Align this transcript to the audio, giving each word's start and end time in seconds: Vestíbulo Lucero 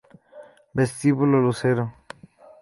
Vestíbulo 0.77 1.37
Lucero 1.45 1.85